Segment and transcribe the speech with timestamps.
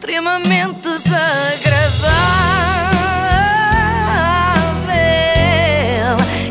[0.00, 2.10] extremamente desagradável.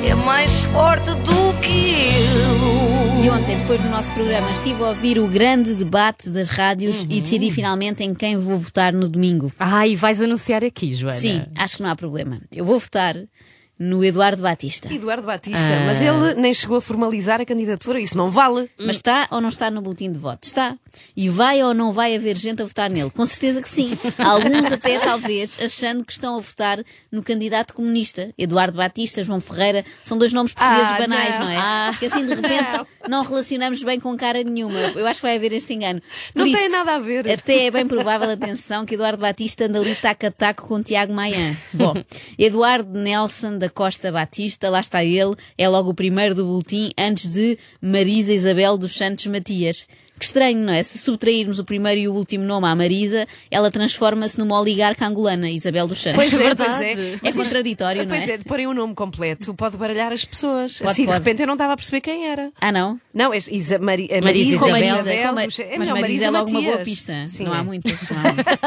[0.08, 3.24] É mais forte do que eu.
[3.26, 7.20] E ontem, depois do nosso programa, estive a ouvir o grande debate das rádios e
[7.20, 9.50] decidi finalmente em quem vou votar no domingo.
[9.60, 11.18] Ah, e vais anunciar aqui, Joana.
[11.18, 12.40] Sim, acho que não há problema.
[12.56, 13.16] Eu vou votar
[13.80, 14.94] no Eduardo Batista.
[14.94, 18.70] Eduardo Batista, mas ele nem chegou a formalizar a candidatura, isso não vale.
[18.78, 20.44] Mas está ou não está no boletim de voto?
[20.44, 20.76] Está.
[21.16, 23.10] E vai ou não vai haver gente a votar nele?
[23.10, 23.98] Com certeza que sim.
[24.20, 28.34] Alguns até, talvez, achando que estão a votar no candidato comunista.
[28.38, 31.46] Eduardo Batista, João Ferreira, são dois nomes portugueses Ah, banais, não.
[31.46, 31.94] não, é?
[31.98, 34.78] Que assim, de repente, não relacionamos bem com cara nenhuma.
[34.78, 36.02] Eu acho que vai haver este engano.
[36.34, 37.30] Por Não isso, tem nada a ver.
[37.32, 41.14] Até é bem provável, atenção, que Eduardo Batista anda ali taco a taco com Tiago
[41.14, 41.56] Maia.
[41.74, 41.94] Bom,
[42.38, 47.28] Eduardo Nelson da Costa Batista, lá está ele, é logo o primeiro do boletim antes
[47.32, 49.88] de Marisa Isabel dos Santos Matias.
[50.20, 50.84] Que estranho, não é?
[50.84, 55.50] Se subtrairmos o primeiro e o último nome à Marisa, ela transforma-se numa oligarca angolana,
[55.50, 56.16] Isabel dos Santos.
[56.18, 56.70] Pois é, verdade.
[56.70, 57.20] pois é.
[57.24, 58.34] É contraditório, não Pois é?
[58.34, 60.78] é, de porem o nome completo pode baralhar as pessoas.
[60.78, 61.18] Pode, assim, pode.
[61.20, 62.52] de repente eu não estava a perceber quem era.
[62.60, 63.00] Ah, não?
[63.14, 65.34] Não, é Isa, Mari, é Marisa Marisa, Isabel.
[65.34, 67.14] Marisa, Ma- é mas melhor, Marisa é logo uma boa pista.
[67.28, 67.58] Sim, não é.
[67.60, 67.94] há muitas.
[68.10, 68.60] não há muitas.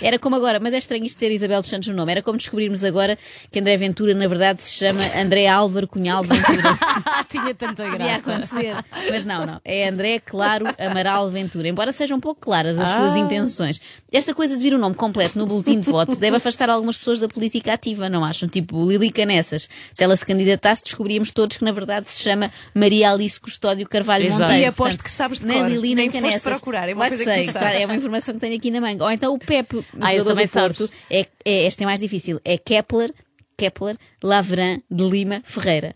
[0.02, 2.12] Era como agora, mas é estranho isto ter Isabel dos Santos no nome.
[2.12, 3.18] Era como descobrirmos agora
[3.50, 6.78] que André Ventura, na verdade, se chama André Álvaro Cunhal Ventura.
[7.28, 8.32] Tinha tanta Podia graça.
[8.32, 8.74] acontecer.
[9.10, 9.60] Mas não, não.
[9.64, 11.68] É André Claro Amaral Ventura.
[11.68, 13.80] Embora sejam um pouco claras as suas intenções.
[14.10, 17.20] Esta coisa de vir o nome completo no boletim de voto deve afastar algumas pessoas
[17.20, 18.48] da política ativa, não acham?
[18.48, 19.68] Tipo Lili Canessas.
[19.92, 24.26] Se ela se candidatasse, descobríamos todos que na verdade se chama Maria Alice Custódio Carvalho
[24.26, 24.42] Exato.
[24.42, 24.62] Monteiro.
[24.62, 25.68] E aposto Portanto, que sabes de nem cor.
[25.70, 26.42] Lili, nem, Nem Canessas.
[26.42, 28.70] procurar, é uma Claro coisa que que sei, claro, é uma informação que tenho aqui
[28.72, 29.04] na manga.
[29.04, 32.40] Ou então o Pepe, o Ah, jogador do Porto, é, é, este é mais difícil.
[32.44, 33.12] É Kepler,
[33.56, 35.94] Kepler Lavran de Lima Ferreira.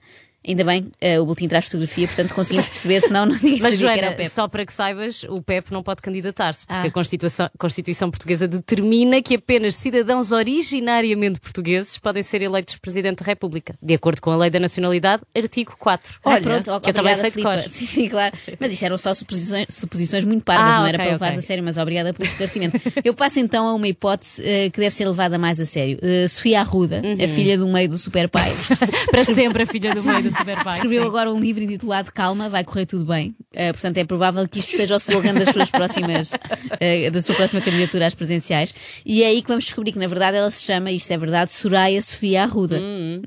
[0.48, 3.92] Ainda bem, eh, o boletim traz fotografia, portanto conseguimos perceber, senão não ninguém Mas, sabia
[3.92, 4.30] que era o Joana, Pepe.
[4.30, 6.88] só para que saibas, o PEP não pode candidatar-se, porque Ah.
[6.88, 13.26] a Constituição, Constituição Portuguesa determina que apenas cidadãos originariamente portugueses podem ser eleitos Presidente da
[13.26, 16.18] República, de acordo com a Lei da Nacionalidade, artigo 4.
[16.24, 17.58] Ah, Olha, pronto, que eu obrigada, também sei de cor.
[17.58, 18.32] Sim, sim, claro.
[18.58, 21.38] Mas isto eram só suposições, suposições muito parvas, Ah, não era para levar ok.
[21.38, 22.80] a sério, mas obrigada pelo esclarecimento.
[23.04, 25.98] Eu passo então a uma hipótese eh, que deve ser levada mais a sério.
[26.02, 27.24] Eh, Sofia Arruda, Uhum.
[27.24, 28.50] a filha do meio do Super Pai,
[29.10, 30.30] Para sempre a filha do meio do
[30.76, 31.08] Escreveu sim.
[31.08, 33.34] agora um livro intitulado Calma, vai correr tudo bem.
[33.52, 36.32] Eh, portanto, é provável que isto seja o slogan das suas próximas,
[36.80, 39.02] eh, da sua próxima candidatura às presidenciais.
[39.04, 41.52] E é aí que vamos descobrir que, na verdade, ela se chama, isto é verdade,
[41.52, 42.78] Soraya Sofia Arruda.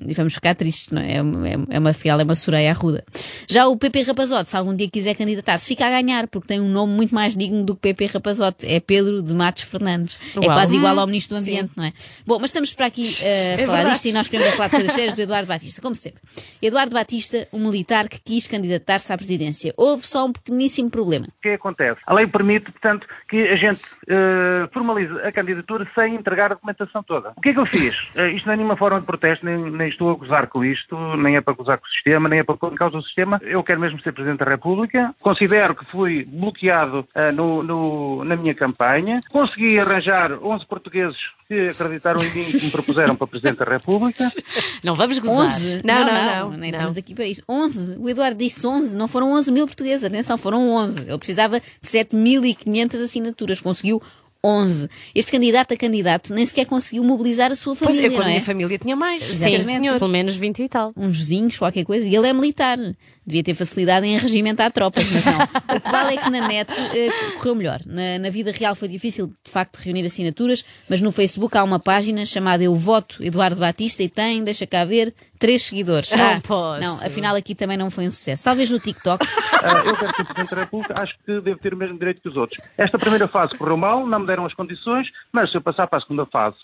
[0.05, 1.15] E vamos ficar tristes, não é?
[1.17, 3.03] É uma, é uma fiel, é uma Soraya Arruda.
[3.51, 6.69] Já o PP Rapazote, se algum dia quiser candidatar-se, fica a ganhar, porque tem um
[6.69, 8.65] nome muito mais digno do que PP Rapazote.
[8.65, 10.17] É Pedro de Matos Fernandes.
[10.37, 10.57] É Uau.
[10.57, 11.91] quase igual ao Ministro do Ambiente, não é?
[12.25, 13.89] Bom, mas estamos para aqui eh, a falar verdade.
[13.95, 16.21] disto e nós queremos falar de coisas sérias do Eduardo Batista, como sempre.
[16.61, 19.73] Eduardo Batista, um militar que quis candidatar-se à presidência.
[19.75, 21.25] Houve só um pequeníssimo problema.
[21.25, 21.99] O que é que acontece?
[22.07, 27.03] A lei permite, portanto, que a gente eh, formalize a candidatura sem entregar a documentação
[27.03, 27.33] toda.
[27.35, 27.97] O que é que eu fiz?
[28.15, 30.95] Eh, isto não é nenhuma forma de protesto, nem, nem estou a gozar com isto,
[31.17, 33.40] nem é para gozar com o sistema, nem é para pôr em causa o sistema.
[33.43, 35.15] Eu quero mesmo ser Presidente da República.
[35.19, 39.19] Considero que fui bloqueado eh, no- no- na minha campanha.
[39.31, 43.65] Consegui arranjar 11 portugueses que acreditaram em mim e que me propuseram para Presidente da
[43.65, 44.31] República.
[44.83, 45.55] Não vamos gozar.
[45.57, 45.81] 11?
[45.83, 46.79] Não, não, não, Nem não.
[46.79, 47.43] estamos aqui para isto.
[47.47, 47.97] 11.
[47.99, 48.95] O Eduardo disse 11.
[48.95, 50.03] Não foram 11 mil portugueses.
[50.03, 51.01] Atenção, foram 11.
[51.01, 53.59] Ele precisava de 7.500 assinaturas.
[53.61, 54.01] Conseguiu
[54.43, 54.89] 11.
[55.13, 58.23] Este candidato a candidato nem sequer conseguiu mobilizar a sua Pois família, eu, com a
[58.23, 58.33] não é?
[58.33, 59.23] minha família tinha mais.
[59.23, 59.99] Sim, Sim, senhor.
[59.99, 60.91] pelo menos 20 e tal.
[60.97, 62.77] uns vizinhos, qualquer coisa, e ele é militar.
[63.25, 65.43] Devia ter facilidade em arregimentar tropas, mas não.
[65.75, 67.79] O que vale é que na net eh, correu melhor.
[67.85, 71.79] Na, na vida real foi difícil, de facto, reunir assinaturas, mas no Facebook há uma
[71.79, 76.11] página chamada Eu Voto Eduardo Batista e tem, deixa cá ver, três seguidores.
[76.11, 76.81] Não posso.
[76.81, 78.43] Não, afinal aqui também não foi um sucesso.
[78.43, 79.25] Talvez no TikTok.
[79.63, 82.29] Ah, eu quero ser Presidente da República, acho que devo ter o mesmo direito que
[82.29, 82.59] os outros.
[82.77, 85.99] Esta primeira fase correu mal, não me deram as condições, mas se eu passar para
[85.99, 86.57] a segunda fase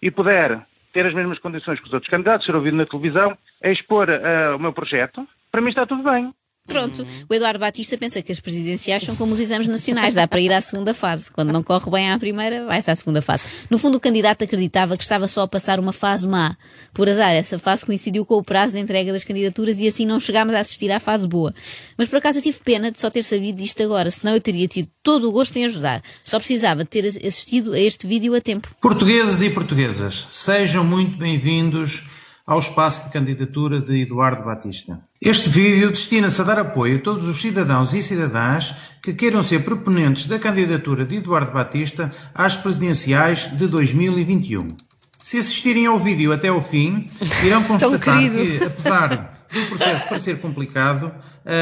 [0.00, 3.68] e puder ter as mesmas condições que os outros candidatos, ser ouvido na televisão, a
[3.68, 6.32] expor ah, o meu projeto, para mim está tudo bem.
[6.64, 10.40] Pronto, o Eduardo Batista pensa que as presidenciais são como os exames nacionais, dá para
[10.40, 11.28] ir à segunda fase.
[11.30, 13.42] Quando não corre bem à primeira, vai-se à segunda fase.
[13.68, 16.56] No fundo, o candidato acreditava que estava só a passar uma fase má.
[16.94, 20.20] Por azar, essa fase coincidiu com o prazo de entrega das candidaturas e assim não
[20.20, 21.52] chegámos a assistir à fase boa.
[21.98, 24.68] Mas por acaso eu tive pena de só ter sabido disto agora, senão eu teria
[24.68, 26.00] tido todo o gosto em ajudar.
[26.22, 28.68] Só precisava de ter assistido a este vídeo a tempo.
[28.80, 32.04] Portugueses e portuguesas, sejam muito bem-vindos
[32.46, 35.00] ao espaço de candidatura de Eduardo Batista.
[35.20, 39.64] Este vídeo destina-se a dar apoio a todos os cidadãos e cidadãs que queiram ser
[39.64, 44.68] proponentes da candidatura de Eduardo Batista às presidenciais de 2021.
[45.22, 47.08] Se assistirem ao vídeo até ao fim,
[47.44, 51.12] irão constatar que, apesar do processo parecer complicado,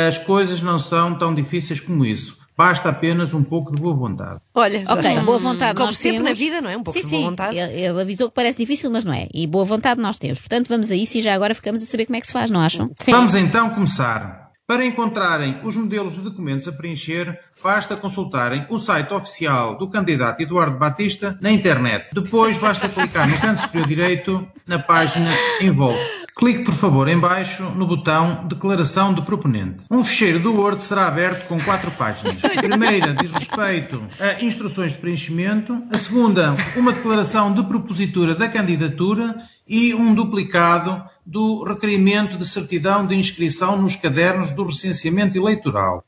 [0.08, 2.38] as coisas não são tão difíceis como isso.
[2.56, 4.38] basta apenas um pouco de boa vontade.
[4.54, 5.22] Olha, já Ok, está.
[5.22, 6.30] boa vontade Como nós sempre temos.
[6.30, 6.76] na vida, não é?
[6.76, 7.28] Um pouco sim, de boa sim.
[7.30, 7.56] vontade.
[7.58, 9.28] Ele, ele avisou que parece difícil, mas não é.
[9.32, 10.38] E boa vontade nós temos.
[10.40, 12.50] Portanto, vamos a isso e já agora ficamos a saber como é que se faz,
[12.50, 12.86] não acham?
[12.98, 13.12] Sim.
[13.12, 14.50] Vamos então começar.
[14.66, 20.40] Para encontrarem os modelos de documentos a preencher, basta consultarem o site oficial do candidato
[20.42, 22.14] Eduardo Batista na internet.
[22.14, 25.98] Depois basta clicar no canto superior direito na página em volta.
[26.40, 29.84] Clique, por favor, em baixo no botão Declaração de Proponente.
[29.90, 32.38] Um fecheiro do Word será aberto com quatro páginas.
[32.42, 35.84] A primeira diz respeito a instruções de preenchimento.
[35.92, 39.36] A segunda, uma declaração de propositura da candidatura
[39.68, 46.02] e um duplicado do requerimento de certidão de inscrição nos cadernos do recenseamento eleitoral.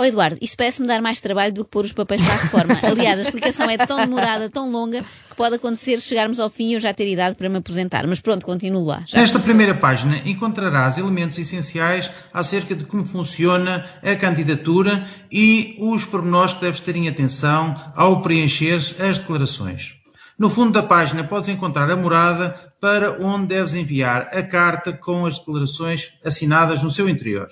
[0.00, 2.78] Ó Eduardo, isto parece-me dar mais trabalho do que pôr os papéis para a reforma.
[2.88, 6.74] Aliás, a explicação é tão demorada, tão longa, que pode acontecer chegarmos ao fim e
[6.74, 8.06] eu já ter idade para me aposentar.
[8.06, 9.02] Mas pronto, continuo lá.
[9.08, 16.04] Já Nesta primeira página encontrarás elementos essenciais acerca de como funciona a candidatura e os
[16.04, 19.96] pormenores que deves ter em atenção ao preencher as declarações.
[20.38, 25.26] No fundo da página podes encontrar a morada para onde deves enviar a carta com
[25.26, 27.48] as declarações assinadas no seu interior.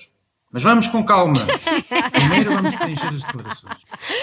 [0.52, 1.34] Mas vamos com calma.
[2.12, 3.74] Primeiro vamos preencher as declarações.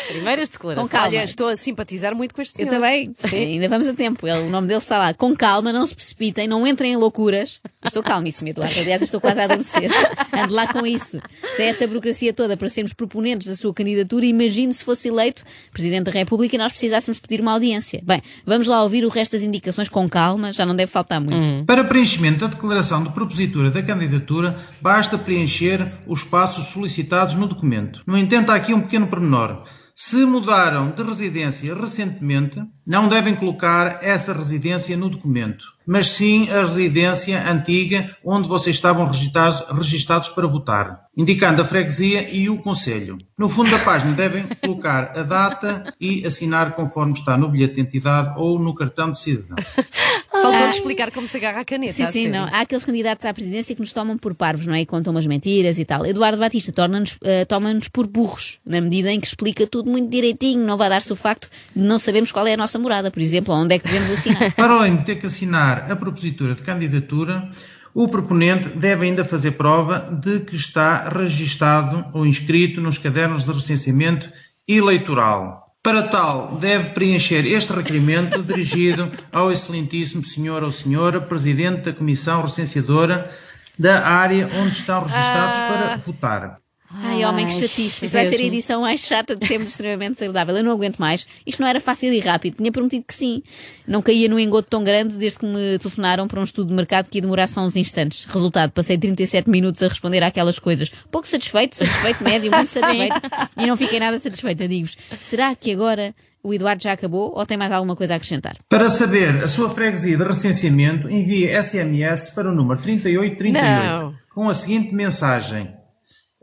[0.08, 0.92] Primeiras Com declarações.
[0.92, 1.08] calma.
[1.10, 2.72] Olha, estou a simpatizar muito com este Eu senhor.
[2.82, 3.14] também.
[3.20, 4.26] Sim, ainda vamos a tempo.
[4.28, 5.14] Ele- o nome dele está lá.
[5.14, 7.60] Com calma, não se precipitem, não entrem em loucuras.
[7.84, 8.74] Eu estou calmíssima, Eduardo.
[8.80, 9.92] Aliás, eu estou quase a adormecer.
[10.34, 11.20] Ande lá com isso.
[11.56, 15.44] Se é esta burocracia toda para sermos proponentes da sua candidatura, imagine se fosse eleito
[15.72, 18.02] Presidente da República e nós precisássemos pedir uma audiência.
[18.04, 21.66] Bem, vamos lá ouvir o resto das indicações com calma, já não deve faltar muito.
[21.66, 28.02] Para preenchimento da declaração de propositura da candidatura, basta preencher os passos solicitados no documento.
[28.06, 29.64] No entanto, há aqui um pequeno pormenor.
[29.96, 36.62] Se mudaram de residência recentemente, não devem colocar essa residência no documento, mas sim a
[36.62, 43.20] residência antiga onde vocês estavam registados, registados para votar, indicando a freguesia e o conselho.
[43.38, 47.82] No fundo da página devem colocar a data e assinar conforme está no bilhete de
[47.82, 49.58] identidade ou no cartão de cidadão.
[50.44, 51.94] Faltou-lhe explicar como se agarra a caneta.
[51.94, 52.44] Sim, sim, não.
[52.46, 54.82] Há aqueles candidatos à presidência que nos tomam por parvos, não é?
[54.82, 56.06] E contam umas mentiras e tal.
[56.06, 60.66] Eduardo Batista torna-nos, eh, toma-nos por burros, na medida em que explica tudo muito direitinho.
[60.66, 63.54] Não vai dar-se o facto de não sabermos qual é a nossa morada, por exemplo,
[63.54, 64.52] onde é que devemos assinar.
[64.56, 67.50] Para além de ter que assinar a propositura de candidatura,
[67.94, 73.52] o proponente deve ainda fazer prova de que está registado ou inscrito nos cadernos de
[73.52, 74.32] recenseamento
[74.68, 75.63] eleitoral.
[75.84, 82.42] Para tal, deve preencher este requerimento dirigido ao excelentíssimo senhor ou senhora Presidente da Comissão
[82.42, 83.30] Recenseadora
[83.78, 86.63] da área onde estão registados para votar.
[86.96, 88.06] Ai, homem, que chatice.
[88.06, 90.58] Isto vai ser a edição mais chata de sempre, extremamente desagradável.
[90.58, 91.26] Eu não aguento mais.
[91.46, 92.58] Isto não era fácil e rápido.
[92.58, 93.42] Tinha prometido que sim.
[93.88, 97.10] Não caía num engodo tão grande desde que me telefonaram para um estudo de mercado
[97.10, 98.26] que ia demorar só uns instantes.
[98.26, 100.92] Resultado, passei 37 minutos a responder àquelas coisas.
[101.10, 103.16] Pouco satisfeito, satisfeito, médio, muito satisfeito.
[103.58, 104.96] E não fiquei nada satisfeita, digo-vos.
[105.20, 106.14] Será que agora
[106.44, 108.56] o Eduardo já acabou ou tem mais alguma coisa a acrescentar?
[108.70, 113.54] Para saber a sua freguesia de recenseamento, envie SMS para o número 3838
[114.02, 114.14] Não.
[114.34, 115.74] com a seguinte mensagem.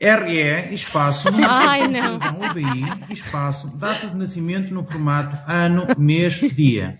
[0.00, 2.16] RE, espaço, Ai, não.
[2.16, 6.98] UBI, espaço, data de nascimento no formato ano, mês, dia.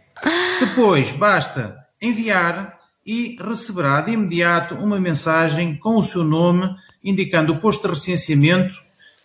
[0.60, 7.58] Depois, basta enviar e receberá de imediato uma mensagem com o seu nome, indicando o
[7.58, 8.74] posto de recenseamento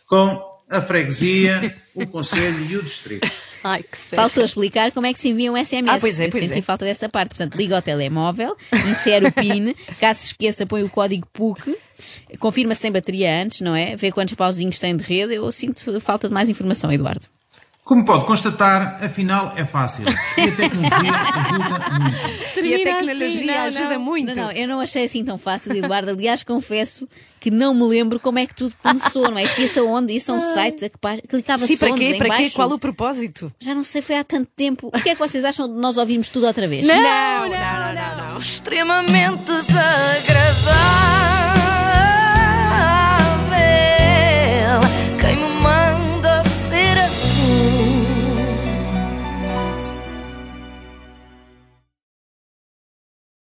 [0.08, 3.30] com a freguesia, o conselho e o distrito.
[3.64, 4.24] Ai, que sério.
[4.24, 5.90] Faltou explicar como é que se envia um SMS.
[5.90, 6.62] Ah, pois é, Eu pois senti é.
[6.62, 7.30] falta dessa parte.
[7.30, 8.56] Portanto, liga ao telemóvel,
[8.92, 11.76] insere o PIN, caso se esqueça, põe o código PUC,
[12.40, 13.96] confirma se tem bateria antes, não é?
[13.96, 15.34] Vê quantos pauzinhos tem de rede.
[15.34, 17.28] Eu sinto falta de mais informação, Eduardo.
[17.86, 20.06] Como pode constatar, afinal é fácil.
[20.36, 22.16] E a tecnologia ajuda muito.
[22.26, 24.00] E a Termina tecnologia assim, não, ajuda não.
[24.00, 24.36] muito.
[24.36, 26.10] Não, não, eu não achei assim tão fácil, Eduardo.
[26.10, 27.08] Aliás, confesso
[27.40, 29.48] que não me lembro como é que tudo começou, não é?
[29.48, 30.16] Que isso aonde?
[30.16, 32.00] Isso é um site, a que clicava-se Sim, para onde?
[32.00, 32.16] quê?
[32.18, 32.50] Para quê?
[32.50, 33.54] Qual o propósito?
[33.60, 34.88] Já não sei, foi há tanto tempo.
[34.88, 36.88] O que é que vocês acham de nós ouvirmos tudo outra vez?
[36.88, 38.34] não, não, não, não.
[38.34, 38.40] não.
[38.40, 41.35] Extremamente desagradável.